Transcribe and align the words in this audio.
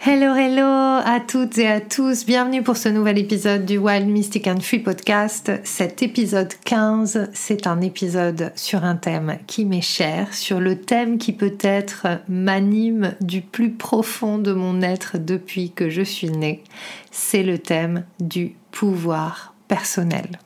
Hello, 0.00 0.32
hello 0.32 0.62
à 0.62 1.18
toutes 1.18 1.58
et 1.58 1.66
à 1.66 1.80
tous. 1.80 2.24
Bienvenue 2.24 2.62
pour 2.62 2.76
ce 2.76 2.88
nouvel 2.88 3.18
épisode 3.18 3.66
du 3.66 3.78
Wild 3.78 4.06
Mystic 4.06 4.46
and 4.46 4.60
Free 4.60 4.78
podcast. 4.78 5.50
Cet 5.64 6.04
épisode 6.04 6.54
15, 6.64 7.30
c'est 7.32 7.66
un 7.66 7.80
épisode 7.80 8.52
sur 8.54 8.84
un 8.84 8.94
thème 8.94 9.38
qui 9.48 9.64
m'est 9.64 9.80
cher, 9.80 10.32
sur 10.34 10.60
le 10.60 10.80
thème 10.80 11.18
qui 11.18 11.32
peut-être 11.32 12.06
m'anime 12.28 13.16
du 13.20 13.40
plus 13.40 13.72
profond 13.72 14.38
de 14.38 14.52
mon 14.52 14.82
être 14.82 15.18
depuis 15.18 15.72
que 15.72 15.90
je 15.90 16.02
suis 16.02 16.30
née. 16.30 16.62
C'est 17.10 17.42
le 17.42 17.58
thème 17.58 18.04
du 18.20 18.54
pouvoir 18.70 19.52
personnel. 19.66 20.38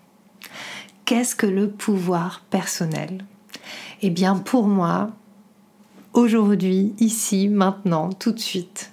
Qu'est-ce 1.05 1.37
que 1.37 1.47
le 1.47 1.69
pouvoir 1.69 2.43
personnel? 2.49 3.23
Eh 4.01 4.09
bien, 4.09 4.37
pour 4.37 4.67
moi, 4.67 5.11
aujourd'hui, 6.15 6.95
ici, 6.99 7.51
maintenant, 7.51 8.09
tout 8.09 8.33
de 8.33 8.41
suite, 8.41 8.92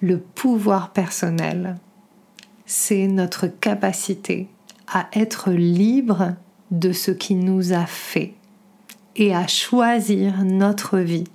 le 0.00 0.18
pouvoir 0.18 0.90
personnel, 0.90 1.76
c'est 2.66 3.06
notre 3.06 3.46
capacité 3.46 4.48
à 4.86 5.08
être 5.12 5.50
libre 5.50 6.34
de 6.70 6.92
ce 6.92 7.10
qui 7.10 7.34
nous 7.34 7.72
a 7.72 7.86
fait 7.86 8.34
et 9.14 9.34
à 9.34 9.46
choisir 9.46 10.44
notre 10.44 10.98
vie 10.98 11.28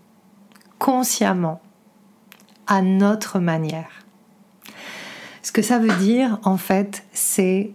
consciemment, 0.78 1.62
à 2.68 2.82
notre 2.82 3.40
manière. 3.40 4.06
Ce 5.42 5.52
que 5.52 5.62
ça 5.62 5.80
veut 5.80 5.96
dire, 5.96 6.40
en 6.44 6.58
fait, 6.58 7.04
c'est 7.14 7.72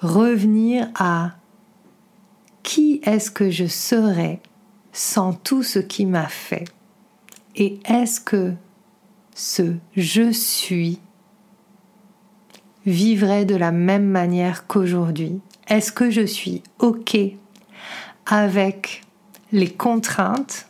revenir 0.00 0.88
à 0.94 1.32
qui 2.62 3.00
est-ce 3.04 3.30
que 3.30 3.50
je 3.50 3.66
serais 3.66 4.40
sans 4.92 5.32
tout 5.32 5.62
ce 5.62 5.78
qui 5.78 6.04
m'a 6.04 6.28
fait 6.28 6.64
et 7.54 7.80
est-ce 7.86 8.20
que 8.20 8.52
ce 9.36 9.74
je 9.94 10.32
suis 10.32 10.98
vivrait 12.86 13.44
de 13.44 13.54
la 13.54 13.70
même 13.70 14.06
manière 14.06 14.66
qu'aujourd'hui. 14.66 15.40
Est-ce 15.68 15.92
que 15.92 16.10
je 16.10 16.24
suis 16.24 16.62
OK 16.78 17.16
avec 18.24 19.02
les 19.52 19.68
contraintes 19.68 20.68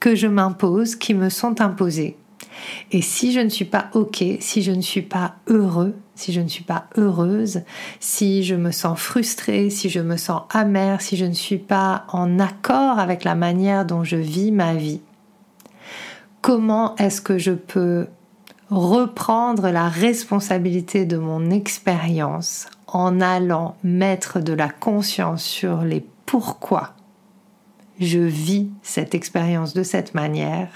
que 0.00 0.14
je 0.14 0.26
m'impose, 0.26 0.96
qui 0.96 1.14
me 1.14 1.28
sont 1.28 1.60
imposées? 1.60 2.16
Et 2.90 3.00
si 3.00 3.32
je 3.32 3.40
ne 3.40 3.48
suis 3.48 3.64
pas 3.64 3.90
OK, 3.94 4.24
si 4.40 4.62
je 4.62 4.72
ne 4.72 4.80
suis 4.80 5.02
pas 5.02 5.36
heureux, 5.46 5.94
si 6.16 6.32
je 6.32 6.40
ne 6.40 6.48
suis 6.48 6.64
pas 6.64 6.86
heureuse, 6.96 7.62
si 8.00 8.42
je 8.42 8.56
me 8.56 8.72
sens 8.72 8.98
frustrée, 8.98 9.70
si 9.70 9.88
je 9.88 10.00
me 10.00 10.16
sens 10.16 10.42
amère, 10.50 11.00
si 11.00 11.16
je 11.16 11.26
ne 11.26 11.32
suis 11.32 11.58
pas 11.58 12.06
en 12.08 12.40
accord 12.40 12.98
avec 12.98 13.22
la 13.22 13.36
manière 13.36 13.86
dont 13.86 14.02
je 14.02 14.16
vis 14.16 14.50
ma 14.50 14.74
vie, 14.74 15.00
comment 16.40 16.96
est-ce 16.96 17.20
que 17.20 17.38
je 17.38 17.52
peux 17.52 18.06
reprendre 18.70 19.70
la 19.70 19.88
responsabilité 19.88 21.04
de 21.04 21.16
mon 21.16 21.50
expérience 21.50 22.68
en 22.86 23.20
allant 23.20 23.76
mettre 23.82 24.40
de 24.40 24.52
la 24.52 24.68
conscience 24.68 25.42
sur 25.42 25.82
les 25.82 26.04
pourquoi 26.26 26.94
je 28.00 28.18
vis 28.18 28.68
cette 28.82 29.14
expérience 29.14 29.74
de 29.74 29.82
cette 29.82 30.14
manière 30.14 30.68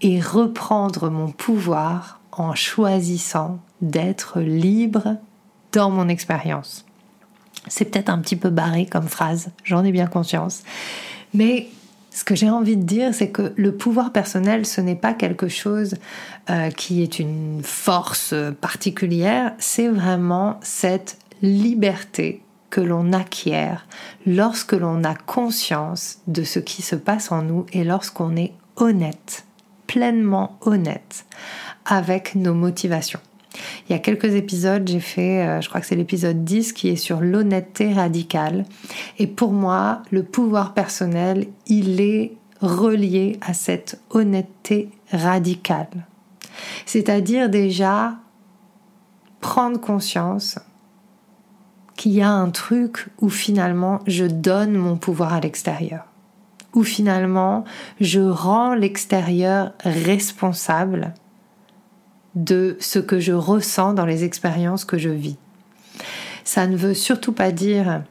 et 0.00 0.20
reprendre 0.20 1.10
mon 1.10 1.30
pouvoir 1.30 2.20
en 2.32 2.54
choisissant 2.54 3.58
d'être 3.82 4.40
libre 4.40 5.16
dans 5.72 5.90
mon 5.90 6.08
expérience. 6.08 6.86
C'est 7.68 7.86
peut-être 7.86 8.08
un 8.08 8.18
petit 8.20 8.36
peu 8.36 8.48
barré 8.50 8.86
comme 8.86 9.08
phrase, 9.08 9.50
j'en 9.64 9.84
ai 9.84 9.92
bien 9.92 10.06
conscience, 10.06 10.62
mais 11.34 11.68
ce 12.16 12.24
que 12.24 12.34
j'ai 12.34 12.48
envie 12.48 12.78
de 12.78 12.82
dire, 12.82 13.12
c'est 13.12 13.28
que 13.28 13.52
le 13.56 13.72
pouvoir 13.76 14.10
personnel, 14.10 14.64
ce 14.64 14.80
n'est 14.80 14.96
pas 14.96 15.12
quelque 15.12 15.48
chose 15.48 15.96
euh, 16.48 16.70
qui 16.70 17.02
est 17.02 17.18
une 17.18 17.60
force 17.62 18.34
particulière, 18.62 19.52
c'est 19.58 19.88
vraiment 19.88 20.58
cette 20.62 21.18
liberté 21.42 22.40
que 22.70 22.80
l'on 22.80 23.12
acquiert 23.12 23.86
lorsque 24.24 24.72
l'on 24.72 25.04
a 25.04 25.14
conscience 25.14 26.20
de 26.26 26.42
ce 26.42 26.58
qui 26.58 26.80
se 26.80 26.96
passe 26.96 27.32
en 27.32 27.42
nous 27.42 27.66
et 27.74 27.84
lorsqu'on 27.84 28.34
est 28.34 28.54
honnête, 28.76 29.44
pleinement 29.86 30.56
honnête 30.62 31.26
avec 31.84 32.34
nos 32.34 32.54
motivations. 32.54 33.20
Il 33.88 33.92
y 33.92 33.96
a 33.96 33.98
quelques 33.98 34.34
épisodes, 34.34 34.86
j'ai 34.88 35.00
fait, 35.00 35.46
euh, 35.46 35.60
je 35.60 35.68
crois 35.68 35.80
que 35.80 35.86
c'est 35.86 35.96
l'épisode 35.96 36.44
10 36.44 36.72
qui 36.72 36.88
est 36.88 36.96
sur 36.96 37.20
l'honnêteté 37.20 37.92
radicale. 37.92 38.64
Et 39.18 39.26
pour 39.26 39.52
moi, 39.52 40.02
le 40.10 40.22
pouvoir 40.22 40.74
personnel, 40.74 41.46
il 41.66 42.00
est 42.00 42.32
relié 42.60 43.38
à 43.40 43.54
cette 43.54 44.00
honnêteté 44.10 44.90
radicale. 45.12 46.06
C'est-à-dire 46.86 47.48
déjà 47.48 48.14
prendre 49.40 49.80
conscience 49.80 50.58
qu'il 51.96 52.12
y 52.12 52.22
a 52.22 52.30
un 52.30 52.50
truc 52.50 53.08
où 53.20 53.28
finalement 53.28 54.00
je 54.06 54.24
donne 54.24 54.74
mon 54.74 54.96
pouvoir 54.96 55.32
à 55.32 55.40
l'extérieur, 55.40 56.04
où 56.74 56.82
finalement 56.82 57.64
je 58.00 58.20
rends 58.20 58.74
l'extérieur 58.74 59.72
responsable 59.80 61.14
de 62.36 62.76
ce 62.80 62.98
que 62.98 63.18
je 63.18 63.32
ressens 63.32 63.94
dans 63.94 64.06
les 64.06 64.22
expériences 64.22 64.84
que 64.84 64.98
je 64.98 65.08
vis. 65.08 65.36
Ça 66.44 66.66
ne 66.66 66.76
veut 66.76 66.94
surtout 66.94 67.32
pas 67.32 67.50
dire 67.50 68.02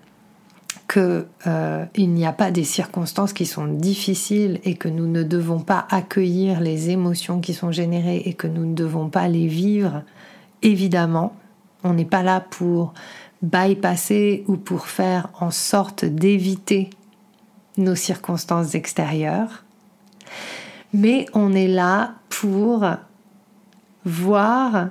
qu'il 0.92 1.26
euh, 1.48 1.86
n'y 1.98 2.26
a 2.26 2.34
pas 2.34 2.52
des 2.52 2.64
circonstances 2.64 3.34
qui 3.34 3.46
sont 3.46 3.68
difficiles 3.68 4.60
et 4.64 4.76
que 4.76 4.90
nous 4.90 5.08
ne 5.08 5.24
devons 5.24 5.60
pas 5.60 5.88
accueillir 5.90 6.60
les 6.60 6.90
émotions 6.90 7.40
qui 7.40 7.54
sont 7.54 7.72
générées 7.72 8.24
et 8.26 8.34
que 8.34 8.48
nous 8.48 8.66
ne 8.66 8.74
devons 8.74 9.10
pas 9.10 9.28
les 9.28 9.48
vivre. 9.48 10.04
Évidemment, 10.62 11.36
on 11.84 11.94
n'est 11.94 12.06
pas 12.06 12.24
là 12.24 12.40
pour 12.42 12.94
bypasser 13.42 14.44
ou 14.48 14.58
pour 14.58 14.88
faire 14.88 15.30
en 15.40 15.52
sorte 15.52 16.06
d'éviter 16.06 16.90
nos 17.78 17.96
circonstances 17.96 18.74
extérieures, 18.76 19.64
mais 20.94 21.26
on 21.34 21.54
est 21.54 21.68
là 21.68 22.16
pour 22.30 22.86
voir 24.06 24.90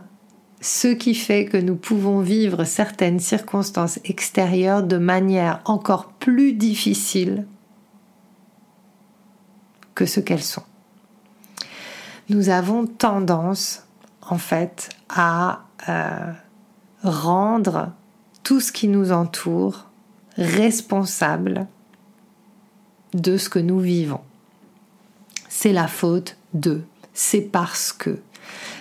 ce 0.61 0.89
qui 0.89 1.15
fait 1.15 1.45
que 1.45 1.57
nous 1.57 1.77
pouvons 1.77 2.21
vivre 2.21 2.65
certaines 2.65 3.21
circonstances 3.21 3.99
extérieures 4.05 4.83
de 4.83 4.97
manière 4.97 5.61
encore 5.65 6.09
plus 6.13 6.53
difficile 6.53 7.47
que 9.95 10.07
ce 10.07 10.21
qu'elles 10.21 10.43
sont. 10.43 10.65
Nous 12.31 12.49
avons 12.49 12.87
tendance, 12.87 13.85
en 14.23 14.39
fait, 14.39 14.89
à 15.11 15.65
euh, 15.89 16.33
rendre 17.03 17.93
tout 18.43 18.61
ce 18.61 18.73
qui 18.73 18.89
nous 18.89 19.13
entoure 19.13 19.87
responsable 20.37 21.67
de 23.13 23.37
ce 23.37 23.49
que 23.49 23.59
nous 23.59 23.79
vivons. 23.79 24.21
C'est 25.49 25.73
la 25.73 25.87
faute 25.87 26.37
de, 26.53 26.83
c'est 27.13 27.43
parce 27.43 27.93
que, 27.93 28.19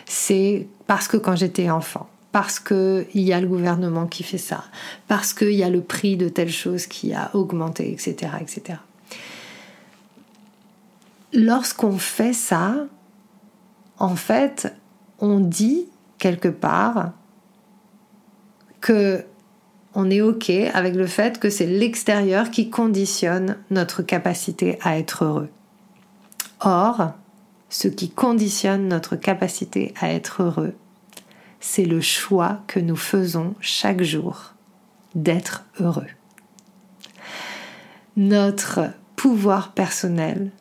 c'est 0.05 0.67
parce 0.87 1.07
que 1.07 1.17
quand 1.17 1.35
j'étais 1.35 1.69
enfant, 1.69 2.07
parce 2.31 2.59
qu'il 2.59 3.05
y 3.13 3.31
a 3.31 3.39
le 3.39 3.47
gouvernement 3.47 4.07
qui 4.07 4.23
fait 4.23 4.37
ça, 4.37 4.63
parce 5.07 5.33
qu'il 5.33 5.53
y 5.53 5.63
a 5.63 5.69
le 5.69 5.81
prix 5.81 6.17
de 6.17 6.29
telle 6.29 6.51
chose 6.51 6.87
qui 6.87 7.13
a 7.13 7.29
augmenté, 7.35 7.91
etc. 7.91 8.31
etc. 8.41 8.79
Lorsqu'on 11.31 11.97
fait 11.97 12.33
ça, 12.33 12.75
en 13.99 14.15
fait, 14.15 14.73
on 15.19 15.39
dit 15.39 15.85
quelque 16.17 16.47
part 16.47 17.11
que 18.81 19.23
on 19.95 20.09
est 20.09 20.21
OK 20.21 20.49
avec 20.49 20.95
le 20.95 21.05
fait 21.05 21.39
que 21.39 21.51
c'est 21.51 21.67
l'extérieur 21.67 22.49
qui 22.49 22.71
conditionne 22.71 23.57
notre 23.69 24.01
capacité 24.01 24.79
à 24.81 24.97
être 24.97 25.23
heureux. 25.23 25.49
Or, 26.61 27.13
ce 27.73 27.87
qui 27.87 28.11
conditionne 28.11 28.87
notre 28.87 29.15
capacité 29.15 29.95
à 29.99 30.13
être 30.13 30.43
heureux, 30.43 30.75
c'est 31.59 31.85
le 31.85 32.01
choix 32.01 32.61
que 32.67 32.79
nous 32.79 32.95
faisons 32.95 33.55
chaque 33.61 34.03
jour 34.03 34.53
d'être 35.15 35.65
heureux. 35.79 36.05
Notre 38.15 38.91
pouvoir 39.15 39.71
personnel, 39.71 40.51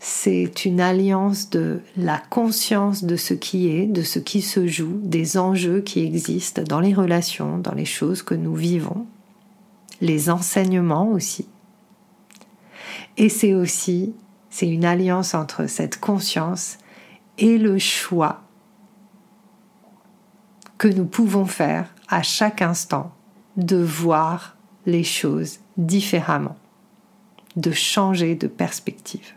c'est 0.00 0.64
une 0.64 0.80
alliance 0.80 1.50
de 1.50 1.82
la 1.96 2.18
conscience 2.30 3.04
de 3.04 3.14
ce 3.14 3.34
qui 3.34 3.68
est, 3.68 3.86
de 3.86 4.02
ce 4.02 4.18
qui 4.18 4.42
se 4.42 4.66
joue, 4.66 4.98
des 5.04 5.38
enjeux 5.38 5.82
qui 5.82 6.00
existent 6.00 6.64
dans 6.64 6.80
les 6.80 6.94
relations, 6.94 7.58
dans 7.58 7.74
les 7.74 7.84
choses 7.84 8.22
que 8.22 8.34
nous 8.34 8.56
vivons, 8.56 9.06
les 10.00 10.30
enseignements 10.30 11.10
aussi. 11.10 11.46
Et 13.18 13.28
c'est 13.28 13.54
aussi, 13.54 14.14
c'est 14.56 14.68
une 14.68 14.86
alliance 14.86 15.34
entre 15.34 15.66
cette 15.66 16.00
conscience 16.00 16.78
et 17.36 17.58
le 17.58 17.78
choix 17.78 18.40
que 20.78 20.88
nous 20.88 21.04
pouvons 21.04 21.44
faire 21.44 21.92
à 22.08 22.22
chaque 22.22 22.62
instant 22.62 23.12
de 23.58 23.76
voir 23.76 24.56
les 24.86 25.04
choses 25.04 25.58
différemment, 25.76 26.56
de 27.56 27.70
changer 27.70 28.34
de 28.34 28.46
perspective. 28.46 29.34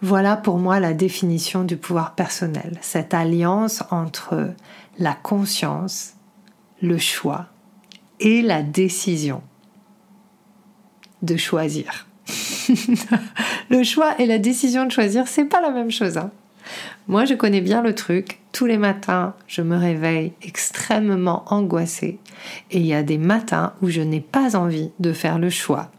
Voilà 0.00 0.38
pour 0.38 0.56
moi 0.56 0.80
la 0.80 0.94
définition 0.94 1.62
du 1.62 1.76
pouvoir 1.76 2.14
personnel, 2.14 2.78
cette 2.80 3.12
alliance 3.12 3.84
entre 3.90 4.54
la 4.98 5.12
conscience, 5.12 6.14
le 6.80 6.96
choix 6.96 7.48
et 8.18 8.40
la 8.40 8.62
décision 8.62 9.42
de 11.20 11.36
choisir. 11.36 12.06
le 13.70 13.82
choix 13.82 14.14
et 14.18 14.26
la 14.26 14.38
décision 14.38 14.84
de 14.84 14.92
choisir, 14.92 15.26
c'est 15.28 15.44
pas 15.44 15.60
la 15.60 15.70
même 15.70 15.90
chose. 15.90 16.16
Hein. 16.16 16.30
Moi, 17.08 17.24
je 17.24 17.34
connais 17.34 17.60
bien 17.60 17.82
le 17.82 17.94
truc. 17.94 18.40
Tous 18.52 18.66
les 18.66 18.78
matins, 18.78 19.34
je 19.46 19.62
me 19.62 19.76
réveille 19.76 20.32
extrêmement 20.42 21.44
angoissée. 21.46 22.18
Et 22.70 22.78
il 22.78 22.86
y 22.86 22.94
a 22.94 23.02
des 23.02 23.18
matins 23.18 23.74
où 23.82 23.88
je 23.88 24.00
n'ai 24.00 24.20
pas 24.20 24.56
envie 24.56 24.90
de 24.98 25.12
faire 25.12 25.38
le 25.38 25.50
choix 25.50 25.90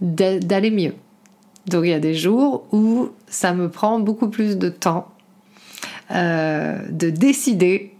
d'aller 0.00 0.70
mieux. 0.70 0.94
Donc 1.66 1.84
il 1.84 1.90
y 1.90 1.94
a 1.94 2.00
des 2.00 2.14
jours 2.14 2.66
où 2.72 3.10
ça 3.26 3.52
me 3.52 3.68
prend 3.68 3.98
beaucoup 4.00 4.28
plus 4.28 4.56
de 4.56 4.68
temps 4.68 5.08
euh, 6.12 6.78
de 6.88 7.10
décider 7.10 7.94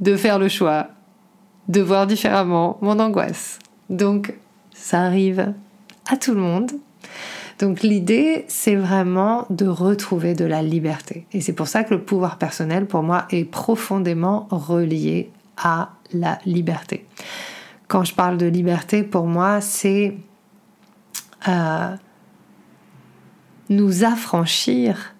de 0.00 0.16
faire 0.16 0.38
le 0.38 0.48
choix, 0.48 0.88
de 1.68 1.80
voir 1.80 2.06
différemment 2.06 2.76
mon 2.82 2.98
angoisse. 2.98 3.58
Donc 3.88 4.34
ça 4.74 5.02
arrive 5.02 5.54
à 6.08 6.16
tout 6.16 6.34
le 6.34 6.40
monde. 6.40 6.72
Donc 7.58 7.82
l'idée, 7.82 8.44
c'est 8.48 8.74
vraiment 8.74 9.46
de 9.48 9.66
retrouver 9.66 10.34
de 10.34 10.44
la 10.44 10.62
liberté. 10.62 11.26
Et 11.32 11.40
c'est 11.40 11.54
pour 11.54 11.68
ça 11.68 11.84
que 11.84 11.94
le 11.94 12.02
pouvoir 12.02 12.36
personnel, 12.38 12.86
pour 12.86 13.02
moi, 13.02 13.26
est 13.30 13.44
profondément 13.44 14.46
relié 14.50 15.30
à 15.56 15.92
la 16.12 16.38
liberté. 16.44 17.06
Quand 17.88 18.04
je 18.04 18.14
parle 18.14 18.36
de 18.36 18.46
liberté, 18.46 19.02
pour 19.02 19.26
moi, 19.26 19.60
c'est 19.60 20.16
euh, 21.48 21.96
nous 23.70 24.04
affranchir 24.04 25.14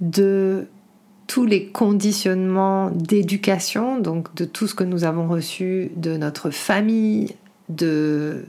de 0.00 0.68
tous 1.26 1.44
les 1.44 1.66
conditionnements 1.66 2.90
d'éducation, 2.90 3.98
donc 3.98 4.34
de 4.34 4.44
tout 4.44 4.66
ce 4.66 4.74
que 4.74 4.84
nous 4.84 5.04
avons 5.04 5.28
reçu 5.28 5.92
de 5.96 6.16
notre 6.16 6.50
famille, 6.50 7.36
de 7.68 8.46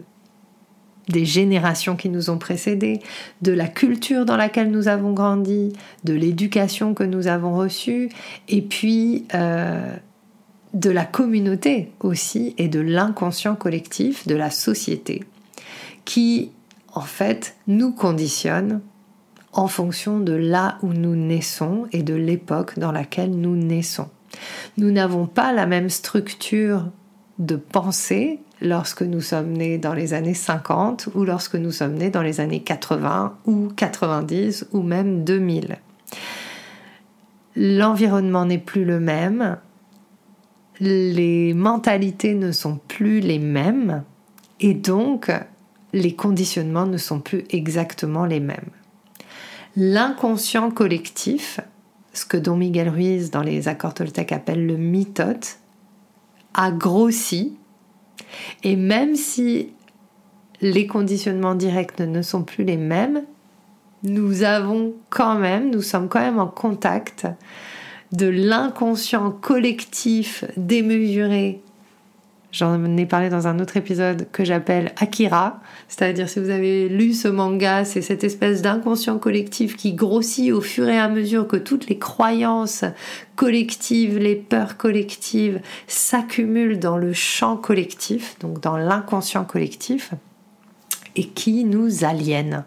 des 1.11 1.25
générations 1.25 1.95
qui 1.95 2.09
nous 2.09 2.29
ont 2.29 2.37
précédés, 2.37 2.99
de 3.41 3.51
la 3.51 3.67
culture 3.67 4.25
dans 4.25 4.37
laquelle 4.37 4.71
nous 4.71 4.87
avons 4.87 5.13
grandi, 5.13 5.73
de 6.03 6.13
l'éducation 6.13 6.93
que 6.93 7.03
nous 7.03 7.27
avons 7.27 7.55
reçue, 7.55 8.09
et 8.47 8.61
puis 8.61 9.25
euh, 9.33 9.95
de 10.73 10.89
la 10.89 11.05
communauté 11.05 11.91
aussi, 11.99 12.55
et 12.57 12.67
de 12.67 12.79
l'inconscient 12.79 13.55
collectif 13.55 14.27
de 14.27 14.35
la 14.35 14.49
société, 14.49 15.23
qui 16.05 16.51
en 16.93 17.01
fait 17.01 17.55
nous 17.67 17.91
conditionne 17.91 18.81
en 19.53 19.67
fonction 19.67 20.19
de 20.19 20.33
là 20.33 20.77
où 20.81 20.93
nous 20.93 21.15
naissons 21.15 21.85
et 21.91 22.03
de 22.03 22.13
l'époque 22.13 22.79
dans 22.79 22.91
laquelle 22.91 23.31
nous 23.31 23.55
naissons. 23.55 24.07
Nous 24.77 24.91
n'avons 24.91 25.27
pas 25.27 25.51
la 25.51 25.65
même 25.65 25.89
structure 25.89 26.85
de 27.41 27.55
pensée 27.55 28.39
lorsque 28.61 29.01
nous 29.01 29.21
sommes 29.21 29.53
nés 29.53 29.77
dans 29.77 29.93
les 29.93 30.13
années 30.13 30.35
50 30.35 31.09
ou 31.15 31.25
lorsque 31.25 31.55
nous 31.55 31.71
sommes 31.71 31.95
nés 31.95 32.11
dans 32.11 32.21
les 32.21 32.39
années 32.39 32.61
80 32.61 33.37
ou 33.45 33.69
90 33.75 34.67
ou 34.71 34.81
même 34.81 35.23
2000. 35.23 35.77
L'environnement 37.55 38.45
n'est 38.45 38.59
plus 38.59 38.85
le 38.85 38.99
même, 38.99 39.57
les 40.79 41.53
mentalités 41.53 42.33
ne 42.33 42.51
sont 42.51 42.79
plus 42.87 43.19
les 43.19 43.39
mêmes 43.39 44.03
et 44.59 44.73
donc 44.73 45.31
les 45.93 46.15
conditionnements 46.15 46.85
ne 46.85 46.97
sont 46.97 47.19
plus 47.19 47.43
exactement 47.49 48.25
les 48.25 48.39
mêmes. 48.39 48.69
L'inconscient 49.75 50.71
collectif, 50.71 51.59
ce 52.13 52.25
que 52.25 52.37
Don 52.37 52.55
Miguel 52.55 52.89
Ruiz 52.89 53.31
dans 53.31 53.41
les 53.41 53.67
accords 53.67 53.93
Toltec 53.93 54.31
appelle 54.31 54.65
le 54.65 54.77
mitote, 54.77 55.60
a 56.53 56.71
grossi. 56.71 57.57
Et 58.63 58.75
même 58.75 59.15
si 59.15 59.69
les 60.61 60.87
conditionnements 60.87 61.55
directs 61.55 61.99
ne 61.99 62.21
sont 62.21 62.43
plus 62.43 62.63
les 62.63 62.77
mêmes, 62.77 63.23
nous 64.03 64.43
avons 64.43 64.93
quand 65.09 65.35
même, 65.35 65.69
nous 65.69 65.81
sommes 65.81 66.07
quand 66.07 66.21
même 66.21 66.39
en 66.39 66.47
contact 66.47 67.27
de 68.11 68.27
l'inconscient 68.27 69.31
collectif 69.31 70.43
démesuré 70.57 71.61
J'en 72.51 72.97
ai 72.97 73.05
parlé 73.05 73.29
dans 73.29 73.47
un 73.47 73.59
autre 73.59 73.77
épisode 73.77 74.27
que 74.33 74.43
j'appelle 74.43 74.93
Akira, 74.97 75.61
c'est-à-dire 75.87 76.27
si 76.27 76.39
vous 76.39 76.49
avez 76.49 76.89
lu 76.89 77.13
ce 77.13 77.29
manga, 77.29 77.85
c'est 77.85 78.01
cette 78.01 78.25
espèce 78.25 78.61
d'inconscient 78.61 79.19
collectif 79.19 79.77
qui 79.77 79.93
grossit 79.93 80.51
au 80.51 80.59
fur 80.59 80.89
et 80.89 80.99
à 80.99 81.07
mesure 81.07 81.47
que 81.47 81.55
toutes 81.55 81.87
les 81.87 81.97
croyances 81.97 82.83
collectives, 83.37 84.17
les 84.17 84.35
peurs 84.35 84.75
collectives 84.75 85.61
s'accumulent 85.87 86.77
dans 86.77 86.97
le 86.97 87.13
champ 87.13 87.55
collectif, 87.55 88.37
donc 88.39 88.59
dans 88.59 88.75
l'inconscient 88.75 89.45
collectif, 89.45 90.11
et 91.15 91.27
qui 91.27 91.63
nous 91.63 92.03
aliène. 92.03 92.65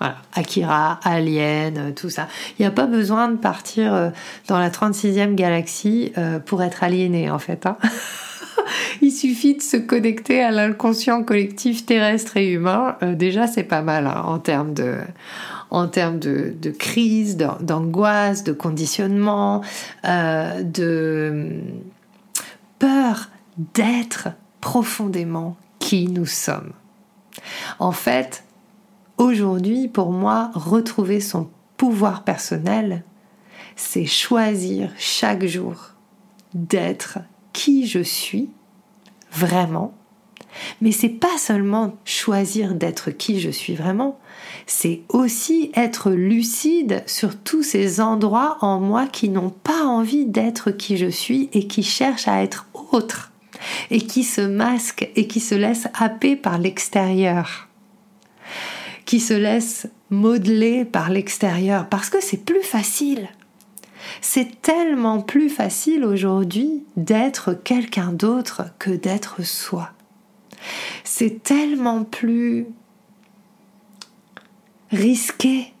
Voilà, 0.00 0.16
Akira, 0.34 0.98
Alien, 1.04 1.94
tout 1.94 2.10
ça. 2.10 2.26
Il 2.58 2.62
n'y 2.62 2.66
a 2.66 2.72
pas 2.72 2.86
besoin 2.86 3.28
de 3.28 3.36
partir 3.36 3.94
euh, 3.94 4.10
dans 4.48 4.58
la 4.58 4.68
36e 4.68 5.36
galaxie 5.36 6.12
euh, 6.18 6.40
pour 6.40 6.62
être 6.64 6.82
aliéné 6.82 7.30
en 7.30 7.38
fait. 7.38 7.66
Hein. 7.66 7.78
Il 9.02 9.12
suffit 9.12 9.56
de 9.56 9.62
se 9.62 9.76
connecter 9.76 10.42
à 10.42 10.50
l'inconscient 10.50 11.22
collectif 11.22 11.86
terrestre 11.86 12.36
et 12.36 12.50
humain. 12.50 12.96
Euh, 13.02 13.14
déjà, 13.14 13.46
c'est 13.46 13.64
pas 13.64 13.82
mal 13.82 14.06
hein, 14.06 14.22
en 14.24 14.38
termes 14.38 14.74
de, 14.74 14.98
en 15.70 15.88
termes 15.88 16.18
de, 16.18 16.70
crise, 16.70 17.36
d'angoisse, 17.36 18.44
de 18.44 18.52
conditionnement, 18.52 19.62
euh, 20.04 20.62
de 20.62 21.50
peur 22.78 23.30
d'être 23.74 24.28
profondément 24.60 25.56
qui 25.78 26.08
nous 26.08 26.26
sommes. 26.26 26.72
En 27.78 27.92
fait, 27.92 28.44
aujourd'hui, 29.18 29.88
pour 29.88 30.12
moi, 30.12 30.50
retrouver 30.54 31.20
son 31.20 31.48
pouvoir 31.76 32.24
personnel, 32.24 33.02
c'est 33.76 34.06
choisir 34.06 34.90
chaque 34.96 35.44
jour 35.44 35.90
d'être 36.54 37.18
qui 37.54 37.86
je 37.86 38.00
suis 38.00 38.50
vraiment. 39.32 39.94
Mais 40.82 40.92
c'est 40.92 41.08
pas 41.08 41.38
seulement 41.38 41.96
choisir 42.04 42.74
d'être 42.74 43.10
qui 43.10 43.40
je 43.40 43.50
suis 43.50 43.74
vraiment, 43.74 44.20
c'est 44.66 45.02
aussi 45.08 45.72
être 45.74 46.10
lucide 46.10 47.02
sur 47.06 47.36
tous 47.36 47.62
ces 47.62 48.00
endroits 48.00 48.58
en 48.60 48.78
moi 48.78 49.06
qui 49.06 49.30
n'ont 49.30 49.50
pas 49.50 49.84
envie 49.84 50.26
d'être 50.26 50.70
qui 50.70 50.96
je 50.96 51.08
suis 51.08 51.48
et 51.52 51.66
qui 51.66 51.82
cherchent 51.82 52.28
à 52.28 52.42
être 52.42 52.66
autre 52.92 53.32
et 53.90 54.00
qui 54.00 54.24
se 54.24 54.40
masquent 54.40 55.10
et 55.16 55.26
qui 55.26 55.40
se 55.40 55.54
laissent 55.54 55.88
happer 55.94 56.36
par 56.36 56.58
l'extérieur, 56.58 57.68
qui 59.04 59.20
se 59.20 59.34
laissent 59.34 59.88
modeler 60.10 60.84
par 60.84 61.10
l'extérieur 61.10 61.88
parce 61.88 62.10
que 62.10 62.22
c'est 62.22 62.44
plus 62.44 62.62
facile. 62.62 63.28
C'est 64.20 64.60
tellement 64.62 65.20
plus 65.20 65.48
facile 65.48 66.04
aujourd'hui 66.04 66.84
d'être 66.96 67.54
quelqu'un 67.54 68.12
d'autre 68.12 68.64
que 68.78 68.90
d'être 68.90 69.42
soi. 69.42 69.90
C'est 71.04 71.42
tellement 71.42 72.04
plus 72.04 72.66
risqué 74.90 75.72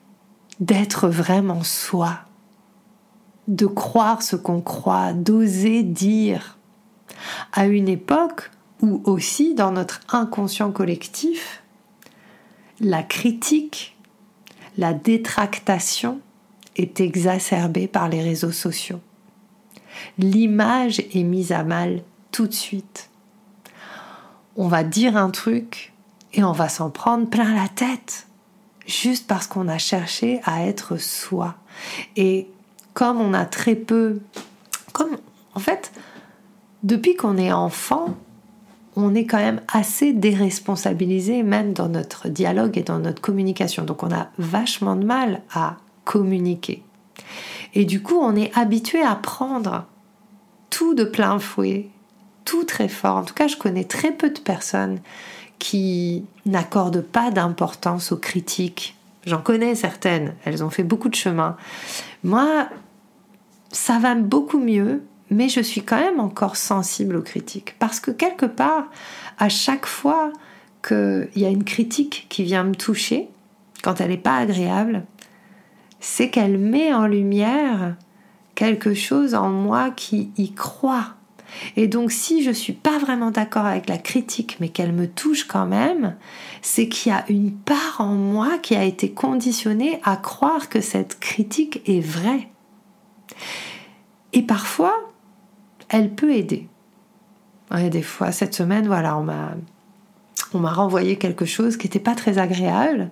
d'être 0.60 1.08
vraiment 1.08 1.62
soi, 1.62 2.20
de 3.48 3.66
croire 3.66 4.22
ce 4.22 4.36
qu'on 4.36 4.60
croit, 4.60 5.12
d'oser 5.12 5.82
dire. 5.82 6.58
À 7.52 7.66
une 7.66 7.88
époque 7.88 8.50
où 8.82 9.02
aussi 9.04 9.54
dans 9.54 9.72
notre 9.72 10.00
inconscient 10.10 10.70
collectif, 10.70 11.62
la 12.80 13.02
critique, 13.02 13.96
la 14.76 14.92
détractation 14.92 16.20
est 16.76 17.00
exacerbée 17.00 17.86
par 17.86 18.08
les 18.08 18.22
réseaux 18.22 18.52
sociaux. 18.52 19.00
L'image 20.18 21.00
est 21.00 21.22
mise 21.22 21.52
à 21.52 21.64
mal 21.64 22.02
tout 22.32 22.46
de 22.46 22.52
suite. 22.52 23.10
On 24.56 24.68
va 24.68 24.84
dire 24.84 25.16
un 25.16 25.30
truc 25.30 25.92
et 26.32 26.44
on 26.44 26.52
va 26.52 26.68
s'en 26.68 26.90
prendre 26.90 27.28
plein 27.28 27.54
la 27.54 27.68
tête. 27.68 28.26
juste 28.86 29.26
parce 29.26 29.46
qu'on 29.46 29.68
a 29.68 29.78
cherché 29.78 30.40
à 30.44 30.66
être 30.66 30.98
soi. 30.98 31.54
Et 32.16 32.48
comme 32.92 33.18
on 33.20 33.32
a 33.32 33.46
très 33.46 33.74
peu, 33.76 34.20
comme 34.92 35.16
en 35.54 35.60
fait, 35.60 35.92
depuis 36.82 37.16
qu'on 37.16 37.38
est 37.38 37.52
enfant, 37.52 38.14
on 38.96 39.14
est 39.14 39.24
quand 39.24 39.38
même 39.38 39.60
assez 39.72 40.12
déresponsabilisé, 40.12 41.42
même 41.42 41.72
dans 41.72 41.88
notre 41.88 42.28
dialogue 42.28 42.78
et 42.78 42.82
dans 42.82 42.98
notre 42.98 43.22
communication. 43.22 43.84
Donc 43.84 44.02
on 44.02 44.12
a 44.12 44.28
vachement 44.38 44.96
de 44.96 45.04
mal 45.04 45.40
à 45.52 45.78
communiquer. 46.04 46.82
Et 47.74 47.84
du 47.84 48.02
coup, 48.02 48.18
on 48.20 48.36
est 48.36 48.56
habitué 48.56 49.02
à 49.02 49.14
prendre 49.14 49.86
tout 50.70 50.94
de 50.94 51.04
plein 51.04 51.38
fouet, 51.38 51.88
tout 52.44 52.64
très 52.64 52.88
fort. 52.88 53.16
En 53.16 53.24
tout 53.24 53.34
cas, 53.34 53.48
je 53.48 53.56
connais 53.56 53.84
très 53.84 54.12
peu 54.12 54.30
de 54.30 54.38
personnes 54.38 55.00
qui 55.58 56.24
n'accordent 56.46 57.02
pas 57.02 57.30
d'importance 57.30 58.12
aux 58.12 58.16
critiques. 58.16 58.96
J'en 59.26 59.40
connais 59.40 59.74
certaines, 59.74 60.34
elles 60.44 60.62
ont 60.62 60.70
fait 60.70 60.82
beaucoup 60.82 61.08
de 61.08 61.14
chemin. 61.14 61.56
Moi, 62.22 62.68
ça 63.70 63.98
va 63.98 64.14
beaucoup 64.14 64.58
mieux 64.58 65.02
mais 65.30 65.48
je 65.48 65.60
suis 65.60 65.82
quand 65.82 65.98
même 65.98 66.20
encore 66.20 66.56
sensible 66.56 67.16
aux 67.16 67.22
critiques. 67.22 67.74
Parce 67.78 68.00
que 68.00 68.10
quelque 68.10 68.46
part, 68.46 68.88
à 69.38 69.48
chaque 69.48 69.86
fois 69.86 70.32
qu'il 70.86 71.28
y 71.36 71.44
a 71.44 71.48
une 71.48 71.64
critique 71.64 72.26
qui 72.28 72.44
vient 72.44 72.64
me 72.64 72.74
toucher, 72.74 73.28
quand 73.82 74.00
elle 74.00 74.10
n'est 74.10 74.16
pas 74.16 74.36
agréable, 74.36 75.04
c'est 76.04 76.28
qu'elle 76.28 76.58
met 76.58 76.92
en 76.92 77.06
lumière 77.06 77.96
quelque 78.54 78.92
chose 78.92 79.34
en 79.34 79.48
moi 79.48 79.90
qui 79.90 80.30
y 80.36 80.52
croit. 80.52 81.14
Et 81.76 81.88
donc 81.88 82.12
si 82.12 82.42
je 82.42 82.50
ne 82.50 82.54
suis 82.54 82.74
pas 82.74 82.98
vraiment 82.98 83.30
d'accord 83.30 83.64
avec 83.64 83.88
la 83.88 83.96
critique, 83.96 84.58
mais 84.60 84.68
qu'elle 84.68 84.92
me 84.92 85.08
touche 85.08 85.44
quand 85.44 85.64
même, 85.64 86.14
c'est 86.60 86.88
qu'il 86.88 87.10
y 87.10 87.14
a 87.14 87.24
une 87.30 87.52
part 87.52 88.00
en 88.00 88.12
moi 88.14 88.58
qui 88.58 88.76
a 88.76 88.84
été 88.84 89.12
conditionnée 89.12 89.98
à 90.04 90.16
croire 90.16 90.68
que 90.68 90.82
cette 90.82 91.18
critique 91.20 91.80
est 91.86 92.04
vraie. 92.04 92.48
Et 94.34 94.42
parfois, 94.42 94.94
elle 95.88 96.14
peut 96.14 96.34
aider. 96.34 96.68
Et 97.78 97.88
des 97.88 98.02
fois, 98.02 98.30
cette 98.30 98.54
semaine, 98.54 98.86
voilà, 98.86 99.16
on 99.16 99.22
m'a, 99.22 99.54
on 100.52 100.58
m'a 100.58 100.72
renvoyé 100.72 101.16
quelque 101.16 101.46
chose 101.46 101.78
qui 101.78 101.86
n'était 101.86 101.98
pas 101.98 102.14
très 102.14 102.36
agréable, 102.36 103.10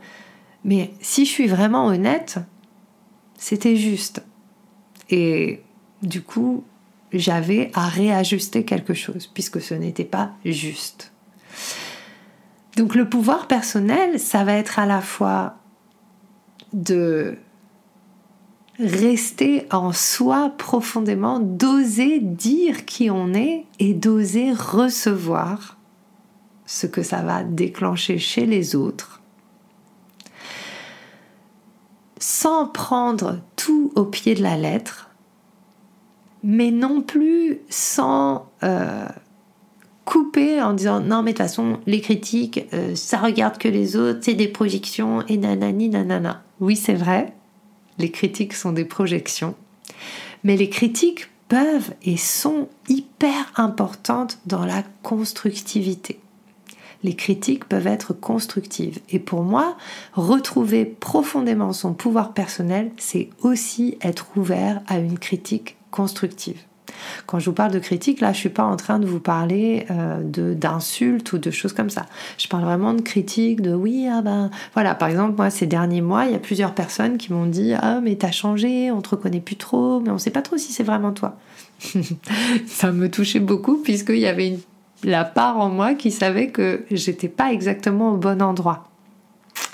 mais 0.65 0.93
si 1.01 1.25
je 1.25 1.31
suis 1.31 1.49
vraiment 1.49 1.87
honnête, 1.87 2.39
c'était 3.43 3.75
juste. 3.75 4.23
Et 5.11 5.65
du 6.01 6.23
coup, 6.23 6.63
j'avais 7.13 7.73
à 7.75 7.89
réajuster 7.89 8.65
quelque 8.65 8.95
chose, 8.95 9.27
puisque 9.27 9.61
ce 9.61 9.75
n'était 9.75 10.05
pas 10.05 10.31
juste. 10.45 11.13
Donc 12.77 12.95
le 12.95 13.09
pouvoir 13.09 13.49
personnel, 13.49 14.21
ça 14.21 14.45
va 14.45 14.53
être 14.53 14.79
à 14.79 14.87
la 14.87 15.01
fois 15.01 15.57
de 16.73 17.37
rester 18.79 19.67
en 19.73 19.93
soi 19.93 20.55
profondément, 20.57 21.41
d'oser 21.41 22.21
dire 22.21 22.85
qui 22.85 23.11
on 23.11 23.35
est 23.35 23.65
et 23.81 23.93
d'oser 23.93 24.53
recevoir 24.53 25.79
ce 26.65 26.87
que 26.87 27.03
ça 27.03 27.23
va 27.23 27.43
déclencher 27.43 28.19
chez 28.19 28.47
les 28.47 28.77
autres, 28.77 29.22
sans 32.23 32.67
prendre 32.67 33.41
tout 33.57 33.91
au 33.97 34.05
pied 34.05 34.37
de 34.37 34.45
la 34.45 34.57
lettre, 34.57 35.11
mais 36.45 36.71
non 36.71 37.03
plus 37.03 37.59
sans 37.69 38.49
euh, 38.63 39.09
couper 40.05 40.63
en 40.63 40.73
disant 40.73 41.01
non 41.01 41.25
mais 41.25 41.33
de 41.33 41.39
toute 41.39 41.47
façon 41.49 41.81
les 41.85 42.01
critiques 42.01 42.65
euh, 42.75 42.95
ça 42.95 43.19
regarde 43.19 43.59
que 43.59 43.67
les 43.67 43.97
autres, 43.97 44.21
c'est 44.23 44.35
des 44.35 44.47
projections 44.47 45.27
et 45.27 45.37
nanani 45.37 45.89
nanana. 45.89 46.45
Oui 46.61 46.77
c'est 46.77 46.95
vrai, 46.95 47.35
les 47.99 48.13
critiques 48.13 48.55
sont 48.55 48.71
des 48.71 48.85
projections, 48.85 49.57
mais 50.45 50.57
les 50.57 50.71
critiques 50.71 51.29
peuvent 51.49 51.93
et 52.05 52.17
sont 52.17 52.69
hyper 52.89 53.51
importantes 53.57 54.39
dans 54.47 54.65
la 54.65 54.85
constructivité. 55.03 56.21
Les 57.03 57.15
critiques 57.15 57.65
peuvent 57.69 57.87
être 57.87 58.13
constructives. 58.13 59.01
Et 59.11 59.19
pour 59.19 59.43
moi, 59.43 59.77
retrouver 60.15 60.85
profondément 60.85 61.73
son 61.73 61.95
pouvoir 61.95 62.33
personnel, 62.33 62.91
c'est 62.97 63.31
aussi 63.43 63.99
être 64.03 64.27
ouvert 64.37 64.81
à 64.87 64.99
une 64.99 65.19
critique 65.19 65.77
constructive. 65.91 66.61
Quand 67.27 67.39
je 67.39 67.47
vous 67.47 67.55
parle 67.55 67.73
de 67.73 67.79
critique, 67.79 68.21
là, 68.21 68.33
je 68.33 68.39
suis 68.39 68.49
pas 68.49 68.65
en 68.65 68.77
train 68.77 68.99
de 68.99 69.07
vous 69.07 69.21
parler 69.21 69.87
euh, 69.91 70.21
d'insultes 70.55 71.33
ou 71.33 71.39
de 71.39 71.51
choses 71.51 71.73
comme 71.73 71.91
ça. 71.91 72.07
Je 72.39 72.49
parle 72.49 72.65
vraiment 72.65 72.95
de 72.95 73.01
critique, 73.01 73.61
de 73.61 73.75
oui, 73.75 74.09
ah 74.11 74.23
ben 74.23 74.51
voilà. 74.75 74.95
Par 74.95 75.09
exemple, 75.09 75.35
moi, 75.37 75.51
ces 75.51 75.67
derniers 75.67 76.01
mois, 76.01 76.27
il 76.27 76.33
y 76.33 76.35
a 76.35 76.39
plusieurs 76.39 76.75
personnes 76.75 77.19
qui 77.19 77.33
m'ont 77.33 77.47
dit 77.47 77.73
ah 77.75 78.01
mais 78.03 78.17
t'as 78.17 78.31
changé, 78.31 78.91
on 78.91 79.01
te 79.01 79.11
reconnaît 79.11 79.41
plus 79.41 79.57
trop, 79.57 80.01
mais 80.01 80.11
on 80.11 80.19
sait 80.19 80.31
pas 80.31 80.43
trop 80.43 80.59
si 80.59 80.73
c'est 80.73 80.83
vraiment 80.83 81.13
toi. 81.13 81.37
ça 82.67 82.93
me 82.93 83.11
touchait 83.11 83.41
beaucoup 83.41 83.77
puisqu'il 83.79 84.19
y 84.19 84.27
avait 84.27 84.59
la 85.05 85.25
part 85.25 85.59
en 85.59 85.69
moi 85.69 85.95
qui 85.95 86.11
savait 86.11 86.49
que 86.49 86.85
j'étais 86.91 87.29
pas 87.29 87.53
exactement 87.53 88.13
au 88.13 88.17
bon 88.17 88.41
endroit 88.43 88.89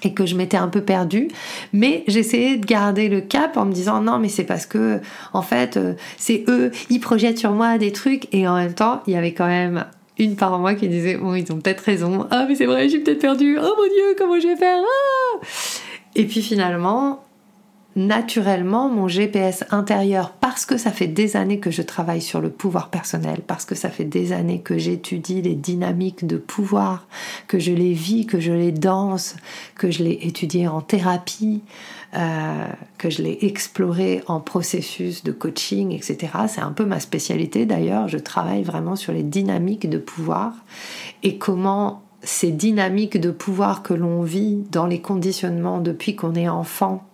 et 0.05 0.15
que 0.15 0.27
je 0.27 0.37
m'étais 0.37 0.57
un 0.57 0.69
peu 0.69 0.81
perdue, 0.81 1.29
mais 1.73 2.05
j'essayais 2.07 2.57
de 2.57 2.65
garder 2.65 3.09
le 3.09 3.21
cap 3.21 3.57
en 3.57 3.65
me 3.65 3.73
disant 3.73 4.01
non 4.01 4.19
mais 4.19 4.29
c'est 4.29 4.45
parce 4.45 4.67
que 4.67 5.01
en 5.33 5.43
fait 5.43 5.77
euh, 5.77 5.95
c'est 6.17 6.45
eux, 6.49 6.71
ils 6.89 7.01
projettent 7.01 7.39
sur 7.39 7.53
moi 7.53 7.79
des 7.79 7.93
trucs. 7.93 8.33
Et 8.33 8.47
en 8.47 8.57
même 8.57 8.75
temps 8.75 9.03
il 9.07 9.15
y 9.15 9.17
avait 9.17 9.35
quand 9.35 9.47
même 9.47 9.87
une 10.19 10.37
part 10.37 10.53
en 10.53 10.59
moi 10.59 10.75
qui 10.75 10.89
disait 10.89 11.17
bon 11.17 11.35
ils 11.35 11.51
ont 11.53 11.57
peut-être 11.57 11.81
raison, 11.81 12.27
ah 12.31 12.47
mais 12.49 12.55
c'est 12.55 12.67
vrai 12.67 12.89
j'ai 12.89 13.01
peut-être 13.01 13.21
perdu, 13.21 13.59
oh 13.61 13.75
mon 13.77 13.85
dieu 13.85 14.15
comment 14.17 14.39
je 14.39 14.49
vais 14.49 14.57
faire? 14.57 14.79
Ah! 14.83 15.47
Et 16.15 16.25
puis 16.27 16.43
finalement 16.43 17.25
naturellement 17.97 18.89
mon 18.89 19.09
GPS 19.09 19.65
intérieur 19.71 20.31
parce 20.31 20.67
que 20.67 20.77
ça 20.77 20.91
fait 20.91 21.09
des 21.09 21.37
années 21.37 21.59
que 21.59 21.71
je 21.71 21.83
travaille 21.83 22.23
sur 22.23 22.41
le 22.41 22.51
pouvoir 22.51 22.91
personnel, 22.91 23.41
parce 23.47 23.65
que 23.65 23.75
ça 23.75 23.91
fait 23.91 24.05
des 24.05 24.33
années 24.33 24.61
que 24.61 24.79
j'étudie 24.79 25.43
les 25.43 25.55
dynamiques 25.55 26.27
de 26.27 26.37
pouvoir, 26.37 27.09
que 27.49 27.59
je 27.59 27.73
les 27.73 27.93
vis, 27.93 28.27
que 28.27 28.41
je 28.41 28.53
les 28.53 28.73
danse, 28.73 29.37
que 29.75 29.91
je 29.91 30.05
l'ai 30.05 30.19
étudié 30.23 30.69
en 30.69 30.81
thérapie, 30.81 31.63
euh, 32.15 32.67
que 32.99 33.11
je 33.11 33.23
l'ai 33.23 33.39
exploré 33.43 34.23
en 34.29 34.41
processus 34.41 35.25
de 35.25 35.33
coaching, 35.33 35.93
etc. 35.93 36.33
C'est 36.49 36.61
un 36.61 36.73
peu 36.73 36.85
ma 36.85 37.01
spécialité 37.01 37.67
d'ailleurs, 37.67 38.09
je 38.09 38.19
travaille 38.19 38.63
vraiment 38.63 38.97
sur 38.97 39.13
les 39.13 39.23
dynamiques 39.23 39.89
de 39.89 39.99
pouvoir 39.99 40.53
et 41.23 41.37
comment 41.39 42.03
ces 42.23 42.51
dynamiques 42.51 43.21
de 43.21 43.31
pouvoir 43.31 43.83
que 43.83 43.95
l'on 43.95 44.23
vit 44.23 44.65
dans 44.71 44.87
les 44.87 45.01
conditionnements 45.01 45.79
depuis 45.79 46.17
qu'on 46.17 46.35
est 46.35 46.49
enfant, 46.49 47.05